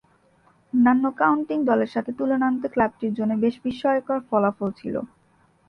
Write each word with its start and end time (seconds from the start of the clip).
অন্যান্য 0.73 1.03
কাউন্টি 1.19 1.55
দলের 1.69 1.89
সাথে 1.95 2.11
তুলনান্তে 2.19 2.67
ক্লাবটির 2.73 3.13
জন্যে 3.15 3.35
বেশ 3.43 3.55
বিস্ময়কর 3.65 4.19
ফলাফল 4.29 4.69
ছিল। 4.79 4.95